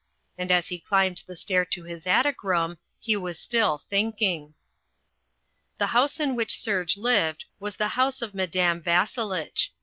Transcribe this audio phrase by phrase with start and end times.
[0.39, 4.55] As he climbed the stair to his attic room he was still thinking.
[5.77, 9.71] The house in which Serge lived was the house of Madame Vasselitch.